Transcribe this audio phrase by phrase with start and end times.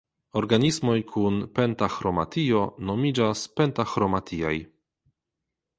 [0.39, 4.57] Organismoj kun pentaĥromatio nomiĝas "pentaĥromatiaj".